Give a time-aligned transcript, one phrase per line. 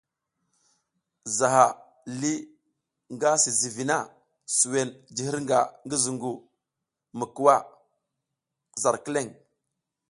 [1.37, 1.65] Zaha
[2.19, 2.39] lih
[3.13, 3.97] nga si zǝgwi na
[4.57, 6.31] zuwen ji hirnga ngi zungu
[7.17, 7.55] mi kuwa
[8.81, 9.27] zar kileŋ.